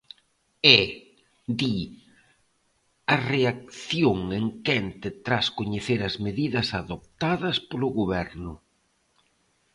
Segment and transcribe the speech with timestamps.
[0.79, 0.81] É,
[1.59, 1.77] di,
[3.13, 8.53] a reacción en quente tras coñecer as medidas adoptadas polo Goberno.